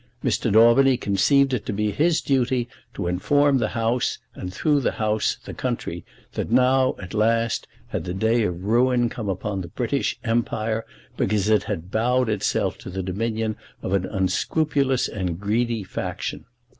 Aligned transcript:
Mr. 0.23 0.51
Daubeny 0.51 0.97
conceived 0.97 1.53
it 1.53 1.63
to 1.67 1.71
be 1.71 1.91
his 1.91 2.21
duty 2.21 2.67
to 2.95 3.05
inform 3.05 3.59
the 3.59 3.67
House, 3.77 4.17
and 4.33 4.51
through 4.51 4.79
the 4.79 4.93
House 4.93 5.37
the 5.45 5.53
country, 5.53 6.03
that 6.33 6.49
now, 6.49 6.95
at 6.99 7.13
last, 7.13 7.67
had 7.89 8.03
the 8.05 8.13
day 8.15 8.41
of 8.41 8.63
ruin 8.63 9.09
come 9.09 9.29
upon 9.29 9.61
the 9.61 9.67
British 9.67 10.17
Empire, 10.23 10.87
because 11.17 11.49
it 11.49 11.65
had 11.65 11.91
bowed 11.91 12.29
itself 12.29 12.79
to 12.79 12.89
the 12.89 13.03
dominion 13.03 13.55
of 13.83 13.93
an 13.93 14.07
unscrupulous 14.07 15.07
and 15.07 15.39
greedy 15.39 15.83
faction. 15.83 16.45